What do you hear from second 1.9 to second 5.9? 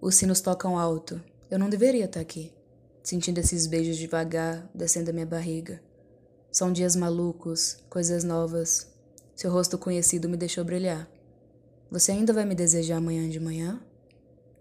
estar aqui, sentindo esses beijos devagar descendo a minha barriga.